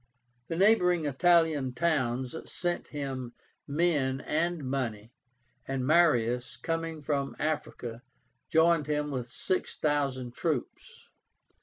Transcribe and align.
The 0.47 0.55
neighboring 0.55 1.05
Italian 1.05 1.73
towns 1.75 2.35
sent 2.51 2.87
him 2.87 3.33
men 3.67 4.19
and 4.21 4.63
money, 4.63 5.13
and 5.67 5.85
Marius, 5.85 6.57
coming 6.57 7.03
from 7.03 7.35
Africa, 7.37 8.01
joined 8.49 8.87
him 8.87 9.11
with 9.11 9.27
six 9.27 9.77
thousand 9.77 10.33
troops. 10.33 11.11